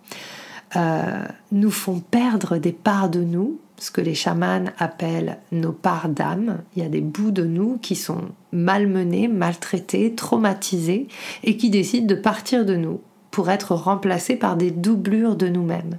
euh, 0.75 1.25
nous 1.51 1.71
font 1.71 1.99
perdre 1.99 2.57
des 2.57 2.71
parts 2.71 3.09
de 3.09 3.21
nous, 3.21 3.59
ce 3.77 3.91
que 3.91 4.01
les 4.01 4.15
chamans 4.15 4.65
appellent 4.77 5.39
nos 5.51 5.71
parts 5.71 6.09
d'âme. 6.09 6.59
Il 6.75 6.83
y 6.83 6.85
a 6.85 6.89
des 6.89 7.01
bouts 7.01 7.31
de 7.31 7.43
nous 7.43 7.77
qui 7.77 7.95
sont 7.95 8.21
malmenés, 8.51 9.27
maltraités, 9.27 10.15
traumatisés 10.15 11.07
et 11.43 11.57
qui 11.57 11.69
décident 11.69 12.07
de 12.07 12.19
partir 12.19 12.65
de 12.65 12.75
nous 12.75 13.01
pour 13.31 13.49
être 13.49 13.75
remplacés 13.75 14.37
par 14.37 14.55
des 14.55 14.71
doublures 14.71 15.35
de 15.35 15.49
nous-mêmes. 15.49 15.97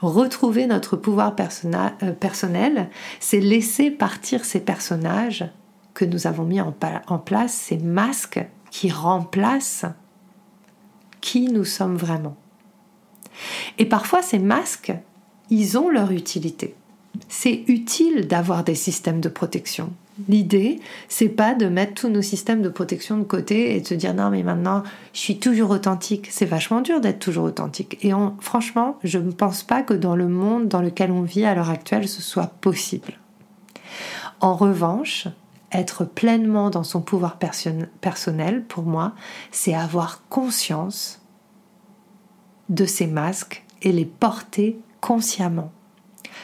Retrouver 0.00 0.66
notre 0.66 0.96
pouvoir 0.96 1.34
euh, 1.38 2.12
personnel, 2.12 2.88
c'est 3.20 3.40
laisser 3.40 3.90
partir 3.90 4.44
ces 4.44 4.60
personnages 4.60 5.44
que 5.94 6.04
nous 6.04 6.26
avons 6.26 6.44
mis 6.44 6.60
en 6.60 6.72
place, 6.72 7.52
ces 7.52 7.76
masques 7.76 8.44
qui 8.70 8.90
remplacent 8.90 9.86
qui 11.20 11.52
nous 11.52 11.64
sommes 11.64 11.96
vraiment. 11.96 12.36
Et 13.78 13.86
parfois, 13.86 14.22
ces 14.22 14.38
masques, 14.38 14.92
ils 15.50 15.78
ont 15.78 15.88
leur 15.88 16.12
utilité. 16.12 16.74
C'est 17.28 17.64
utile 17.68 18.26
d'avoir 18.26 18.64
des 18.64 18.74
systèmes 18.74 19.20
de 19.20 19.28
protection. 19.28 19.92
L'idée, 20.28 20.78
c'est 21.08 21.28
pas 21.28 21.54
de 21.54 21.66
mettre 21.66 21.94
tous 21.94 22.08
nos 22.08 22.22
systèmes 22.22 22.62
de 22.62 22.68
protection 22.68 23.16
de 23.16 23.24
côté 23.24 23.74
et 23.74 23.80
de 23.80 23.86
se 23.86 23.94
dire 23.94 24.12
non 24.12 24.28
mais 24.28 24.42
maintenant 24.42 24.82
je 25.14 25.20
suis 25.20 25.38
toujours 25.38 25.70
authentique. 25.70 26.28
C'est 26.30 26.44
vachement 26.44 26.82
dur 26.82 27.00
d'être 27.00 27.18
toujours 27.18 27.44
authentique. 27.44 27.98
Et 28.04 28.12
franchement, 28.40 28.98
je 29.04 29.18
ne 29.18 29.32
pense 29.32 29.62
pas 29.62 29.82
que 29.82 29.94
dans 29.94 30.14
le 30.14 30.28
monde 30.28 30.68
dans 30.68 30.82
lequel 30.82 31.10
on 31.10 31.22
vit 31.22 31.44
à 31.44 31.54
l'heure 31.54 31.70
actuelle, 31.70 32.08
ce 32.08 32.20
soit 32.20 32.52
possible. 32.60 33.18
En 34.40 34.54
revanche, 34.54 35.28
être 35.72 36.04
pleinement 36.04 36.68
dans 36.68 36.84
son 36.84 37.00
pouvoir 37.00 37.38
personnel, 37.38 38.64
pour 38.68 38.84
moi, 38.84 39.12
c'est 39.50 39.74
avoir 39.74 40.22
conscience 40.28 41.21
de 42.72 42.86
ces 42.86 43.06
masques 43.06 43.64
et 43.82 43.92
les 43.92 44.04
porter 44.04 44.78
consciemment. 45.00 45.70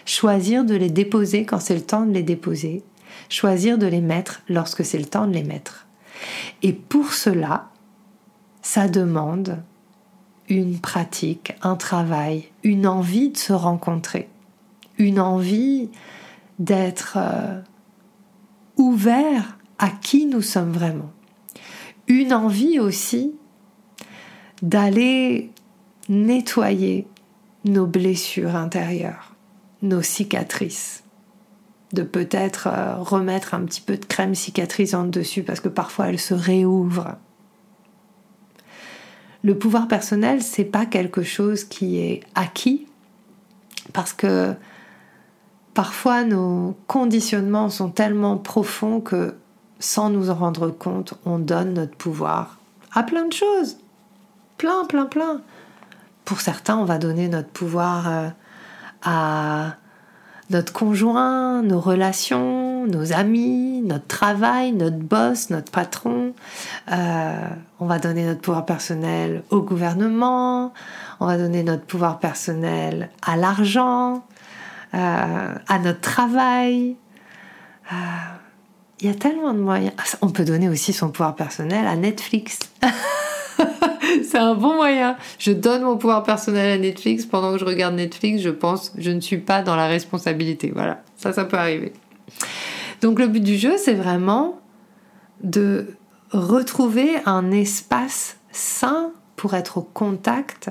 Choisir 0.05 0.65
de 0.65 0.75
les 0.75 0.91
déposer 0.91 1.45
quand 1.45 1.61
c'est 1.61 1.75
le 1.75 1.83
temps 1.83 2.07
de 2.07 2.13
les 2.13 2.23
déposer. 2.23 2.85
Choisir 3.29 3.79
de 3.79 3.87
les 3.87 4.01
mettre 4.01 4.43
lorsque 4.49 4.85
c'est 4.85 4.99
le 4.99 5.07
temps 5.07 5.27
de 5.27 5.33
les 5.33 5.43
mettre. 5.43 5.87
Et 6.63 6.73
pour 6.73 7.13
cela, 7.13 7.71
ça 8.63 8.89
demande 8.89 9.63
une 10.49 10.79
pratique, 10.79 11.55
un 11.63 11.77
travail, 11.77 12.49
une 12.63 12.87
envie 12.87 13.31
de 13.31 13.37
se 13.37 13.53
rencontrer, 13.53 14.29
une 14.99 15.21
envie 15.21 15.91
d'être 16.59 17.17
euh, 17.17 17.61
ouvert 18.77 19.59
à 19.79 19.91
qui 19.91 20.27
nous 20.27 20.43
sommes 20.43 20.73
vraiment, 20.73 21.13
une 22.09 22.33
envie 22.33 22.81
aussi 22.81 23.35
d'aller 24.63 25.51
nettoyer 26.09 27.07
nos 27.65 27.87
blessures 27.87 28.57
intérieures, 28.57 29.35
nos 29.83 30.03
cicatrices, 30.03 31.05
de 31.93 32.03
peut-être 32.03 32.69
euh, 32.69 32.97
remettre 32.97 33.55
un 33.55 33.65
petit 33.65 33.81
peu 33.81 33.97
de 33.97 34.05
crème 34.05 34.35
cicatrisante 34.35 35.11
dessus 35.11 35.43
parce 35.43 35.61
que 35.61 35.69
parfois 35.69 36.09
elles 36.09 36.21
se 36.21 36.35
réouvrent. 36.35 37.17
Le 39.45 39.57
pouvoir 39.57 39.89
personnel, 39.89 40.43
c'est 40.43 40.65
pas 40.65 40.87
quelque 40.87 41.23
chose 41.23 41.65
qui 41.65 41.99
est 41.99 42.21
acquis 42.35 42.87
parce 43.93 44.13
que 44.13 44.55
parfois 45.75 46.25
nos 46.25 46.77
conditionnements 46.87 47.71
sont 47.71 47.91
tellement 47.91 48.37
profonds 48.37 49.01
que 49.01 49.35
sans 49.79 50.11
nous 50.11 50.29
en 50.31 50.35
rendre 50.35 50.71
compte, 50.71 51.15
on 51.25 51.39
donne 51.39 51.75
notre 51.75 51.97
pouvoir 51.97 52.59
à 52.93 53.03
plein 53.03 53.27
de 53.27 53.33
choses. 53.33 53.79
Plein, 54.57 54.85
plein, 54.87 55.07
plein. 55.07 55.41
Pour 56.29 56.43
certains, 56.43 56.77
on 56.77 56.85
va 56.85 56.99
donner 56.99 57.27
notre 57.27 57.49
pouvoir 57.49 58.07
euh, 58.07 58.29
à 59.03 59.77
notre 60.51 60.75
conjoint, 60.75 61.63
nos 61.63 61.81
relations, 61.81 62.87
nos 62.87 63.15
amis, 63.15 63.81
notre 63.81 64.07
travail, 64.09 64.73
notre 64.73 64.99
boss, 64.99 65.49
notre 65.49 65.73
patron. 65.73 66.35
Euh, 66.93 67.49
on 67.81 67.87
va 67.87 67.99
donner 67.99 68.27
notre 68.27 68.43
pouvoir 68.43 68.67
personnel 68.67 69.43
au 69.49 69.63
gouvernement. 69.63 70.75
On 71.21 71.27
va 71.27 71.39
donner 71.39 71.63
notre 71.63 71.87
pouvoir 71.87 72.19
personnel 72.19 73.09
à 73.23 73.39
l'argent, 73.39 74.23
euh, 74.93 75.55
à 75.67 75.79
notre 75.79 76.03
travail. 76.03 76.97
Il 79.01 79.07
y 79.07 79.11
a 79.11 79.15
tellement 79.15 79.55
de 79.55 79.61
moyens. 79.61 79.95
Ah, 79.97 80.03
on 80.21 80.29
peut 80.29 80.45
donner 80.45 80.69
aussi 80.69 80.93
son 80.93 81.09
pouvoir 81.09 81.37
personnel 81.37 81.87
à 81.87 81.97
Netflix. 81.97 82.59
c'est 84.23 84.39
un 84.39 84.55
bon 84.55 84.75
moyen. 84.75 85.17
Je 85.39 85.53
donne 85.53 85.83
mon 85.83 85.97
pouvoir 85.97 86.23
personnel 86.23 86.73
à 86.73 86.79
Netflix 86.79 87.27
pendant 87.27 87.53
que 87.53 87.59
je 87.59 87.65
regarde 87.65 87.95
Netflix. 87.95 88.43
Je 88.43 88.51
pense, 88.51 88.93
je 88.97 89.11
ne 89.11 89.21
suis 89.21 89.39
pas 89.39 89.63
dans 89.63 89.77
la 89.77 89.87
responsabilité. 89.87 90.73
Voilà, 90.75 91.03
ça, 91.17 91.33
ça 91.33 91.45
peut 91.45 91.59
arriver. 91.59 91.93
Donc 93.01 93.19
le 93.19 93.29
but 93.29 93.43
du 93.43 93.57
jeu, 93.57 93.77
c'est 93.77 93.95
vraiment 93.95 94.59
de 95.43 95.95
retrouver 96.33 97.17
un 97.27 97.51
espace 97.51 98.39
sain 98.51 99.13
pour 99.37 99.55
être 99.55 99.79
au 99.79 99.83
contact 99.83 100.71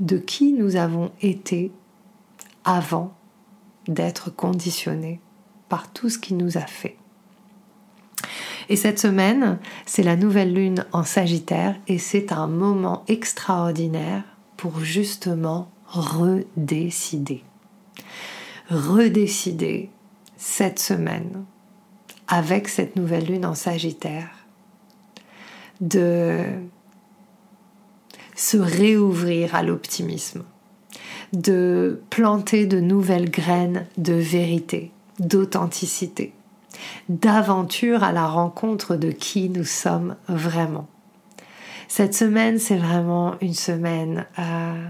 de 0.00 0.16
qui 0.16 0.52
nous 0.52 0.76
avons 0.76 1.10
été 1.20 1.70
avant 2.64 3.14
d'être 3.86 4.30
conditionnés 4.30 5.20
par 5.68 5.92
tout 5.92 6.08
ce 6.08 6.18
qui 6.18 6.34
nous 6.34 6.56
a 6.56 6.62
fait. 6.62 6.96
Et 8.70 8.76
cette 8.76 9.00
semaine, 9.00 9.58
c'est 9.84 10.04
la 10.04 10.14
nouvelle 10.14 10.54
lune 10.54 10.86
en 10.92 11.02
Sagittaire 11.02 11.74
et 11.88 11.98
c'est 11.98 12.30
un 12.30 12.46
moment 12.46 13.02
extraordinaire 13.08 14.22
pour 14.56 14.78
justement 14.78 15.68
redécider. 15.88 17.42
Redécider 18.70 19.90
cette 20.36 20.78
semaine 20.78 21.44
avec 22.28 22.68
cette 22.68 22.94
nouvelle 22.94 23.26
lune 23.26 23.44
en 23.44 23.56
Sagittaire 23.56 24.30
de 25.80 26.44
se 28.36 28.56
réouvrir 28.56 29.56
à 29.56 29.64
l'optimisme, 29.64 30.44
de 31.32 32.00
planter 32.08 32.66
de 32.66 32.78
nouvelles 32.78 33.32
graines 33.32 33.88
de 33.98 34.14
vérité, 34.14 34.92
d'authenticité 35.18 36.34
d'aventure 37.08 38.04
à 38.04 38.12
la 38.12 38.26
rencontre 38.26 38.96
de 38.96 39.10
qui 39.10 39.48
nous 39.48 39.64
sommes 39.64 40.16
vraiment. 40.28 40.86
Cette 41.88 42.14
semaine, 42.14 42.58
c'est 42.58 42.76
vraiment 42.76 43.34
une 43.40 43.54
semaine 43.54 44.26
euh, 44.38 44.88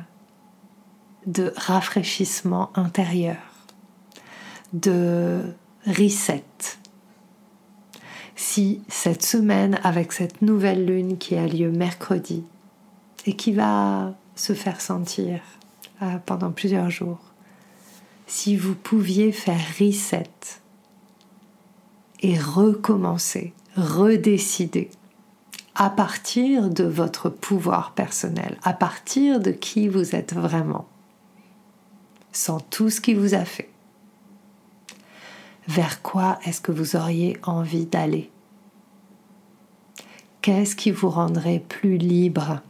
de 1.26 1.52
rafraîchissement 1.56 2.70
intérieur, 2.75 3.38
de 4.73 5.40
reset. 5.87 6.44
Si 8.37 8.83
cette 8.88 9.24
semaine, 9.24 9.79
avec 9.83 10.12
cette 10.12 10.42
nouvelle 10.42 10.85
lune 10.85 11.16
qui 11.18 11.37
a 11.37 11.46
lieu 11.46 11.70
mercredi 11.70 12.44
et 13.26 13.35
qui 13.35 13.53
va 13.53 14.14
se 14.35 14.53
faire 14.53 14.81
sentir 14.81 15.40
euh, 16.03 16.16
pendant 16.26 16.50
plusieurs 16.50 16.90
jours, 16.90 17.20
si 18.26 18.57
vous 18.57 18.74
pouviez 18.74 19.33
faire 19.33 19.61
reset 19.79 20.31
et 22.20 22.38
recommencer, 22.38 23.52
redécider 23.76 24.90
à 25.74 25.88
partir 25.88 26.68
de 26.68 26.85
votre 26.85 27.30
pouvoir 27.30 27.92
personnel, 27.92 28.59
à 28.62 28.72
partir 28.72 29.40
de 29.40 29.50
qui 29.50 29.88
vous 29.88 30.14
êtes 30.14 30.35
vraiment, 30.35 30.87
sans 32.33 32.61
tout 32.61 32.90
ce 32.90 33.00
qui 33.00 33.14
vous 33.14 33.35
a 33.35 33.44
fait. 33.44 33.70
Vers 35.68 36.02
quoi 36.02 36.38
est-ce 36.44 36.61
que 36.61 36.72
vous 36.72 36.96
auriez 36.96 37.38
envie 37.44 37.87
d'aller? 37.87 38.30
Qu'est-ce 40.42 40.74
qui 40.74 40.90
vous 40.90 41.11
rendrait 41.11 41.62
plus 41.66 41.96
libre? 41.96 42.61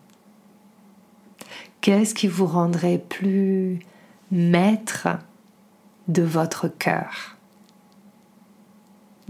Qu'est-ce 1.80 2.14
qui 2.14 2.28
vous 2.28 2.46
rendrait 2.46 3.02
plus 3.08 3.80
maître 4.30 5.08
de 6.08 6.22
votre 6.22 6.68
cœur? 6.68 7.36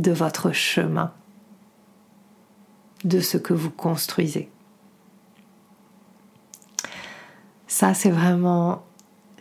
De 0.01 0.13
votre 0.13 0.51
chemin, 0.53 1.13
de 3.05 3.21
ce 3.21 3.37
que 3.37 3.53
vous 3.53 3.71
construisez. 3.71 4.49
Ça, 7.67 7.93
c'est 7.93 8.11
vraiment 8.11 8.83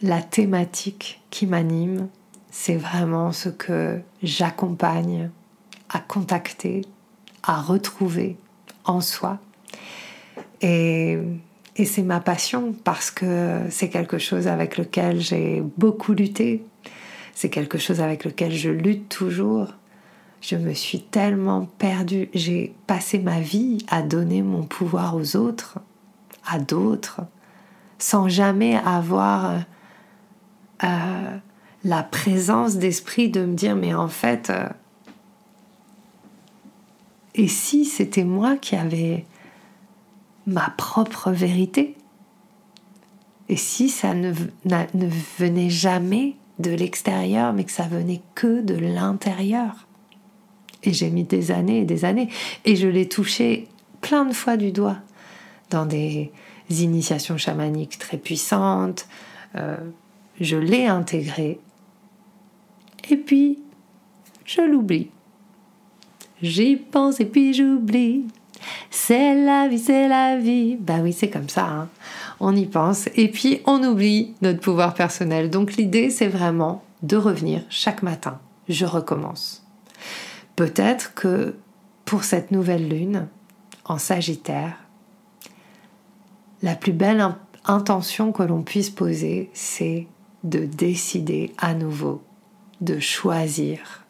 la 0.01 0.21
thématique 0.21 1.21
qui 1.29 1.47
m'anime, 1.47 2.09
c'est 2.51 2.75
vraiment 2.75 3.31
ce 3.31 3.47
que 3.47 4.01
j'accompagne 4.21 5.31
à 5.89 5.99
contacter, 5.99 6.81
à 7.43 7.61
retrouver 7.61 8.37
en 8.83 9.01
soi. 9.01 9.39
Et, 10.61 11.17
c'est 11.85 12.03
ma 12.03 12.19
passion 12.19 12.75
parce 12.83 13.09
que 13.09 13.61
c'est 13.69 13.87
quelque 13.87 14.17
chose 14.17 14.49
avec 14.49 14.77
lequel 14.77 15.21
j'ai 15.21 15.63
beaucoup 15.77 16.11
lutté, 16.11 16.65
c'est 17.33 17.49
quelque 17.49 17.77
chose 17.77 18.01
avec 18.01 18.25
lequel 18.25 18.51
je 18.51 18.69
lutte 18.69 19.07
toujours 19.07 19.69
je 20.41 20.55
me 20.55 20.73
suis 20.73 21.01
tellement 21.01 21.65
perdue. 21.77 22.29
J'ai 22.33 22.73
passé 22.87 23.19
ma 23.19 23.39
vie 23.39 23.79
à 23.89 24.01
donner 24.01 24.41
mon 24.41 24.63
pouvoir 24.63 25.15
aux 25.15 25.35
autres, 25.35 25.79
à 26.45 26.59
d'autres, 26.59 27.21
sans 27.97 28.29
jamais 28.29 28.77
avoir 28.77 29.61
euh, 30.83 31.37
la 31.83 32.03
présence 32.03 32.77
d'esprit 32.77 33.29
de 33.29 33.45
me 33.45 33.53
dire 33.53 33.75
mais 33.75 33.93
en 33.93 34.07
fait, 34.07 34.49
euh, 34.49 34.67
et 37.35 37.47
si 37.47 37.85
c'était 37.85 38.23
moi 38.23 38.57
qui 38.57 38.75
avais 38.75 39.25
ma 40.49 40.69
propre 40.71 41.31
vérité? 41.31 41.95
Et 43.47 43.55
si 43.55 43.89
ça 43.89 44.13
ne, 44.13 44.33
ne 44.65 45.07
venait 45.37 45.69
jamais 45.69 46.35
de 46.59 46.71
l'extérieur, 46.71 47.53
mais 47.53 47.63
que 47.63 47.71
ça 47.71 47.87
venait 47.87 48.21
que 48.35 48.61
de 48.61 48.75
l'intérieur? 48.75 49.87
Et 50.83 50.93
j'ai 50.93 51.09
mis 51.09 51.23
des 51.23 51.51
années 51.51 51.81
et 51.81 51.85
des 51.85 52.05
années. 52.05 52.29
Et 52.65 52.75
je 52.75 52.87
l'ai 52.87 53.07
touché 53.07 53.67
plein 54.01 54.25
de 54.25 54.33
fois 54.33 54.57
du 54.57 54.71
doigt 54.71 54.97
dans 55.69 55.85
des 55.85 56.31
initiations 56.69 57.37
chamaniques 57.37 57.97
très 57.97 58.17
puissantes. 58.17 59.07
Euh, 59.55 59.77
je 60.39 60.57
l'ai 60.57 60.85
intégré. 60.85 61.59
Et 63.09 63.17
puis, 63.17 63.59
je 64.45 64.61
l'oublie. 64.61 65.09
J'y 66.41 66.77
pense 66.77 67.19
et 67.19 67.25
puis 67.25 67.53
j'oublie. 67.53 68.25
C'est 68.89 69.35
la 69.35 69.67
vie, 69.67 69.79
c'est 69.79 70.07
la 70.07 70.37
vie. 70.37 70.77
Bah 70.77 70.99
oui, 71.01 71.13
c'est 71.13 71.29
comme 71.29 71.49
ça. 71.49 71.65
Hein. 71.65 71.89
On 72.39 72.55
y 72.55 72.65
pense 72.65 73.09
et 73.15 73.29
puis 73.29 73.61
on 73.65 73.83
oublie 73.83 74.33
notre 74.41 74.59
pouvoir 74.59 74.93
personnel. 74.93 75.49
Donc 75.49 75.75
l'idée, 75.75 76.09
c'est 76.09 76.27
vraiment 76.27 76.83
de 77.03 77.17
revenir 77.17 77.61
chaque 77.69 78.03
matin. 78.03 78.39
Je 78.67 78.85
recommence. 78.85 79.65
Peut-être 80.59 81.13
que 81.13 81.55
pour 82.03 82.25
cette 82.25 82.51
nouvelle 82.51 82.89
lune 82.89 83.29
en 83.85 83.97
Sagittaire, 83.97 84.75
la 86.61 86.75
plus 86.75 86.91
belle 86.91 87.25
intention 87.63 88.33
que 88.33 88.43
l'on 88.43 88.61
puisse 88.61 88.89
poser, 88.89 89.49
c'est 89.53 90.05
de 90.43 90.65
décider 90.65 91.53
à 91.59 91.73
nouveau, 91.73 92.21
de 92.81 92.99
choisir 92.99 94.03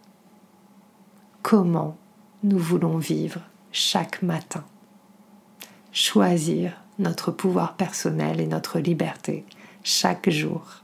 comment 1.44 1.96
nous 2.42 2.58
voulons 2.58 2.98
vivre 2.98 3.42
chaque 3.72 4.24
matin. 4.24 4.64
Choisir 5.92 6.82
notre 6.98 7.30
pouvoir 7.30 7.76
personnel 7.76 8.42
et 8.42 8.48
notre 8.48 8.80
liberté 8.80 9.46
chaque 9.84 10.32
jour. 10.32 10.82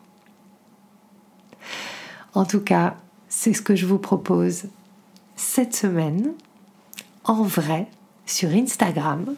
En 2.35 2.45
tout 2.45 2.61
cas, 2.61 2.97
c'est 3.29 3.53
ce 3.53 3.63
que 3.63 3.75
je 3.75 3.87
vous 3.87 3.97
propose 3.97 4.67
cette 5.35 5.75
semaine 5.75 6.33
en 7.23 7.43
vrai 7.43 7.87
sur 8.25 8.49
Instagram. 8.49 9.35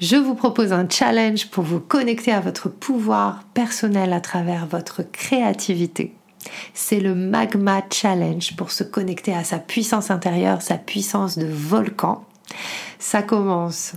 Je 0.00 0.16
vous 0.16 0.34
propose 0.34 0.72
un 0.72 0.88
challenge 0.88 1.48
pour 1.50 1.62
vous 1.62 1.78
connecter 1.78 2.32
à 2.32 2.40
votre 2.40 2.68
pouvoir 2.68 3.44
personnel 3.54 4.12
à 4.12 4.20
travers 4.20 4.66
votre 4.66 5.02
créativité. 5.02 6.14
C'est 6.74 6.98
le 6.98 7.14
Magma 7.14 7.82
Challenge 7.88 8.56
pour 8.56 8.72
se 8.72 8.82
connecter 8.82 9.32
à 9.32 9.44
sa 9.44 9.58
puissance 9.58 10.10
intérieure, 10.10 10.60
sa 10.60 10.76
puissance 10.76 11.38
de 11.38 11.46
volcan. 11.46 12.24
Ça 12.98 13.22
commence 13.22 13.94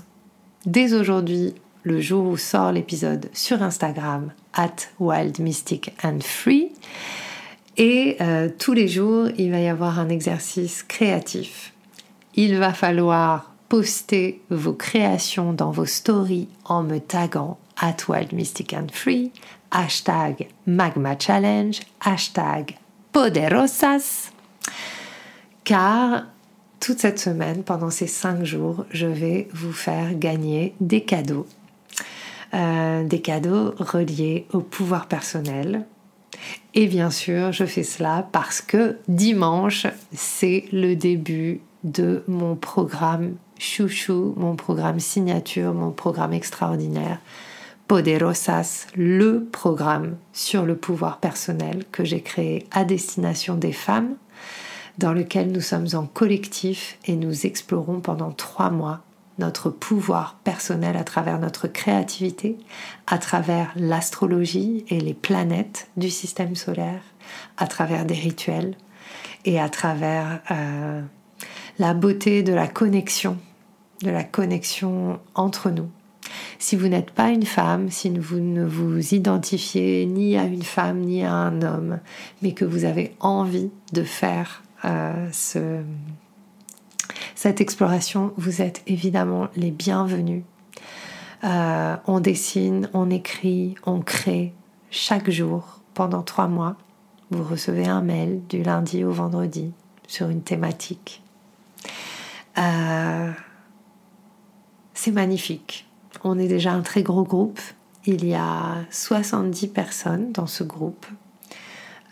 dès 0.65 0.93
aujourd'hui, 0.93 1.55
le 1.83 1.99
jour 2.01 2.27
où 2.27 2.37
sort 2.37 2.71
l'épisode 2.71 3.29
sur 3.33 3.63
Instagram, 3.63 4.31
at 4.53 4.75
Wild 4.99 5.39
Mystic 5.39 5.91
and 6.03 6.19
Free. 6.21 6.71
Et 7.77 8.17
euh, 8.21 8.49
tous 8.57 8.73
les 8.73 8.87
jours, 8.87 9.27
il 9.37 9.51
va 9.51 9.59
y 9.59 9.67
avoir 9.67 9.99
un 9.99 10.09
exercice 10.09 10.83
créatif. 10.83 11.73
Il 12.35 12.57
va 12.57 12.73
falloir 12.73 13.53
poster 13.69 14.41
vos 14.49 14.73
créations 14.73 15.53
dans 15.53 15.71
vos 15.71 15.85
stories 15.85 16.47
en 16.65 16.83
me 16.83 16.99
taguant 16.99 17.57
at 17.77 17.97
Wild 18.07 18.33
Mystic 18.33 18.75
Free, 18.91 19.31
hashtag 19.71 20.47
Magma 20.65 21.17
Challenge, 21.19 21.79
hashtag 22.01 22.77
Poderosas, 23.11 24.31
car 25.63 26.25
toute 26.79 26.99
cette 26.99 27.19
semaine, 27.19 27.63
pendant 27.63 27.89
ces 27.89 28.07
cinq 28.07 28.43
jours, 28.43 28.85
je 28.91 29.07
vais 29.07 29.47
vous 29.53 29.73
faire 29.73 30.13
gagner 30.13 30.75
des 30.79 31.01
cadeaux. 31.01 31.47
Euh, 32.53 33.03
des 33.03 33.21
cadeaux 33.21 33.73
reliés 33.79 34.45
au 34.53 34.59
pouvoir 34.59 35.07
personnel. 35.07 35.85
Et 36.73 36.87
bien 36.87 37.09
sûr, 37.09 37.51
je 37.51 37.65
fais 37.65 37.83
cela 37.83 38.27
parce 38.31 38.61
que 38.61 38.97
dimanche, 39.07 39.87
c'est 40.13 40.65
le 40.71 40.95
début 40.95 41.61
de 41.83 42.23
mon 42.27 42.55
programme 42.55 43.35
chouchou, 43.59 44.33
mon 44.37 44.55
programme 44.55 44.99
signature, 44.99 45.73
mon 45.73 45.91
programme 45.91 46.33
extraordinaire, 46.33 47.19
Poderosas, 47.87 48.87
le 48.95 49.45
programme 49.51 50.17
sur 50.33 50.65
le 50.65 50.75
pouvoir 50.75 51.19
personnel 51.19 51.85
que 51.91 52.03
j'ai 52.03 52.21
créé 52.21 52.65
à 52.71 52.83
destination 52.83 53.55
des 53.55 53.73
femmes, 53.73 54.15
dans 54.97 55.13
lequel 55.13 55.51
nous 55.51 55.61
sommes 55.61 55.87
en 55.93 56.05
collectif 56.05 56.97
et 57.05 57.15
nous 57.15 57.45
explorons 57.45 57.99
pendant 57.99 58.31
trois 58.31 58.71
mois 58.71 59.04
notre 59.37 59.69
pouvoir 59.69 60.39
personnel 60.43 60.95
à 60.97 61.03
travers 61.03 61.39
notre 61.39 61.67
créativité, 61.67 62.57
à 63.07 63.17
travers 63.17 63.71
l'astrologie 63.75 64.85
et 64.89 64.99
les 64.99 65.13
planètes 65.13 65.89
du 65.97 66.09
système 66.09 66.55
solaire, 66.55 67.01
à 67.57 67.67
travers 67.67 68.05
des 68.05 68.15
rituels 68.15 68.75
et 69.43 69.59
à 69.59 69.69
travers 69.69 70.41
euh, 70.51 71.01
la 71.79 71.93
beauté 71.93 72.43
de 72.43 72.53
la 72.53 72.67
connexion, 72.67 73.37
de 74.01 74.09
la 74.09 74.23
connexion 74.23 75.19
entre 75.35 75.69
nous. 75.69 75.89
Si 76.57 76.75
vous 76.75 76.87
n'êtes 76.87 77.11
pas 77.11 77.29
une 77.29 77.45
femme, 77.45 77.89
si 77.91 78.09
vous 78.09 78.39
ne 78.39 78.65
vous 78.65 79.13
identifiez 79.13 80.05
ni 80.05 80.37
à 80.37 80.43
une 80.43 80.63
femme 80.63 81.01
ni 81.01 81.23
à 81.23 81.33
un 81.33 81.61
homme, 81.61 81.99
mais 82.41 82.53
que 82.53 82.65
vous 82.65 82.85
avez 82.85 83.15
envie 83.19 83.69
de 83.93 84.03
faire 84.03 84.63
euh, 84.85 85.29
ce, 85.31 85.81
cette 87.35 87.59
exploration, 87.59 88.33
vous 88.37 88.61
êtes 88.61 88.81
évidemment 88.87 89.49
les 89.57 89.71
bienvenus. 89.71 90.43
Euh, 91.43 91.97
on 92.07 92.21
dessine, 92.21 92.89
on 92.93 93.09
écrit, 93.09 93.75
on 93.85 93.99
crée 93.99 94.53
chaque 94.89 95.29
jour 95.29 95.81
pendant 95.93 96.23
trois 96.23 96.47
mois. 96.47 96.77
Vous 97.31 97.43
recevez 97.43 97.87
un 97.87 98.01
mail 98.01 98.41
du 98.47 98.63
lundi 98.63 99.03
au 99.03 99.11
vendredi 99.11 99.73
sur 100.07 100.29
une 100.29 100.41
thématique. 100.41 101.21
Euh, 102.57 103.31
c'est 104.93 105.11
magnifique. 105.11 105.87
On 106.23 106.39
est 106.39 106.47
déjà 106.47 106.71
un 106.71 106.81
très 106.81 107.03
gros 107.03 107.23
groupe. 107.23 107.59
Il 108.05 108.25
y 108.25 108.33
a 108.33 108.77
70 108.91 109.67
personnes 109.67 110.31
dans 110.31 110.47
ce 110.47 110.63
groupe. 110.63 111.05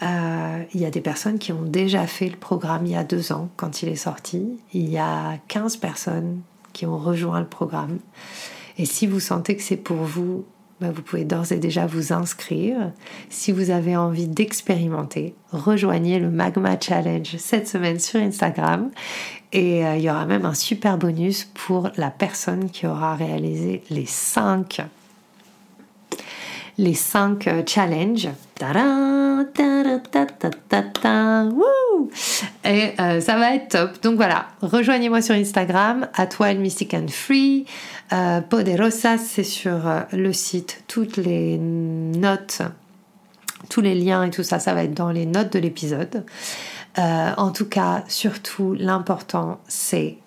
Euh, 0.01 0.63
il 0.73 0.81
y 0.81 0.85
a 0.85 0.89
des 0.89 1.01
personnes 1.01 1.39
qui 1.39 1.53
ont 1.53 1.63
déjà 1.63 2.07
fait 2.07 2.27
le 2.27 2.35
programme 2.35 2.85
il 2.85 2.91
y 2.91 2.95
a 2.95 3.03
deux 3.03 3.31
ans 3.31 3.49
quand 3.55 3.83
il 3.83 3.89
est 3.89 3.95
sorti. 3.95 4.59
Il 4.73 4.89
y 4.89 4.97
a 4.97 5.37
15 5.47 5.77
personnes 5.77 6.41
qui 6.73 6.85
ont 6.85 6.97
rejoint 6.97 7.39
le 7.39 7.47
programme. 7.47 7.99
Et 8.77 8.85
si 8.85 9.07
vous 9.07 9.19
sentez 9.19 9.55
que 9.55 9.61
c'est 9.61 9.77
pour 9.77 9.97
vous, 9.97 10.45
bah, 10.81 10.91
vous 10.93 11.03
pouvez 11.03 11.23
d'ores 11.23 11.51
et 11.51 11.57
déjà 11.57 11.85
vous 11.85 12.11
inscrire. 12.11 12.91
Si 13.29 13.51
vous 13.51 13.69
avez 13.69 13.95
envie 13.95 14.27
d'expérimenter, 14.27 15.35
rejoignez 15.51 16.19
le 16.19 16.29
Magma 16.29 16.77
Challenge 16.79 17.37
cette 17.37 17.67
semaine 17.67 17.99
sur 17.99 18.19
Instagram. 18.19 18.89
Et 19.51 19.85
euh, 19.85 19.95
il 19.95 20.01
y 20.03 20.09
aura 20.09 20.25
même 20.25 20.45
un 20.45 20.55
super 20.55 20.97
bonus 20.97 21.45
pour 21.53 21.91
la 21.95 22.09
personne 22.09 22.69
qui 22.71 22.87
aura 22.87 23.15
réalisé 23.15 23.83
les 23.91 24.07
5 24.07 24.81
les 26.77 26.93
5 26.93 27.47
euh, 27.47 27.63
challenges. 27.65 28.29
Et 32.65 32.91
euh, 32.99 33.21
ça 33.21 33.37
va 33.37 33.55
être 33.55 33.69
top. 33.69 34.01
Donc 34.01 34.15
voilà, 34.15 34.47
rejoignez-moi 34.61 35.21
sur 35.21 35.35
Instagram, 35.35 36.07
at 36.13 36.29
Wild 36.39 36.59
Mystic 36.59 36.93
and 36.93 37.07
Free. 37.09 37.65
Euh, 38.11 38.41
Poderosa, 38.41 39.17
c'est 39.17 39.43
sur 39.43 39.79
le 40.11 40.33
site. 40.33 40.83
Toutes 40.87 41.17
les 41.17 41.57
notes, 41.57 42.61
tous 43.69 43.81
les 43.81 43.95
liens 43.95 44.23
et 44.23 44.29
tout 44.29 44.43
ça, 44.43 44.59
ça 44.59 44.73
va 44.73 44.83
être 44.83 44.93
dans 44.93 45.11
les 45.11 45.25
notes 45.25 45.53
de 45.53 45.59
l'épisode. 45.59 46.25
en 46.97 47.51
tout 47.51 47.67
cas, 47.67 48.03
surtout, 48.07 48.75
l'important, 48.77 49.59
c'est 49.67 50.17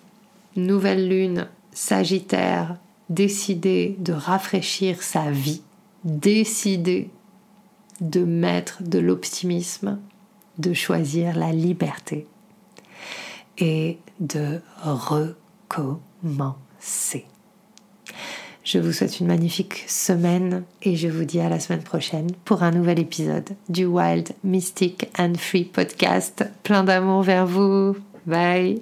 nouvelle 0.55 1.07
lune, 1.07 1.47
Sagittaire, 1.71 2.75
décider 3.09 3.95
de 3.99 4.13
rafraîchir 4.13 5.01
sa 5.03 5.29
vie 5.29 5.61
décider 6.07 7.09
de 8.01 8.23
mettre 8.23 8.83
de 8.83 8.99
l'optimisme, 8.99 9.99
de 10.57 10.73
choisir 10.73 11.37
la 11.37 11.51
liberté 11.51 12.27
et 13.57 13.97
de 14.19 14.59
recommencer. 14.81 15.97
Je 18.63 18.79
vous 18.79 18.91
souhaite 18.91 19.21
une 19.21 19.27
magnifique 19.27 19.85
semaine 19.87 20.63
et 20.81 20.97
je 20.97 21.07
vous 21.07 21.23
dis 21.23 21.39
à 21.39 21.47
la 21.47 21.59
semaine 21.59 21.83
prochaine 21.83 22.27
pour 22.43 22.63
un 22.63 22.71
nouvel 22.71 22.99
épisode 22.99 23.51
du 23.69 23.85
Wild, 23.85 24.33
Mystic 24.43 25.09
and 25.17 25.35
Free 25.37 25.63
podcast. 25.63 26.43
Plein 26.63 26.83
d'amour 26.83 27.23
vers 27.23 27.47
vous. 27.47 27.95
Bye. 28.25 28.81